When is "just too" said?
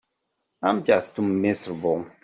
0.83-1.21